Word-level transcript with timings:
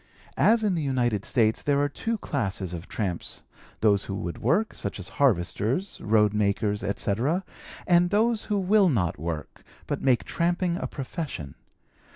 "As 0.39 0.63
in 0.63 0.73
the 0.73 0.81
United 0.81 1.23
States, 1.25 1.61
there 1.61 1.79
are 1.79 1.87
two 1.87 2.17
classes 2.17 2.73
of 2.73 2.87
tramps 2.87 3.43
those 3.81 4.05
who 4.05 4.15
would 4.15 4.39
work, 4.39 4.73
such 4.73 4.99
as 4.99 5.09
harvesters, 5.21 6.01
road 6.03 6.33
makers, 6.33 6.81
etc., 6.81 7.43
and 7.85 8.09
those 8.09 8.45
who 8.45 8.57
will 8.59 8.89
not 8.89 9.19
work, 9.19 9.61
but 9.85 10.01
make 10.01 10.23
tramping 10.23 10.75
a 10.75 10.87
profession. 10.87 11.53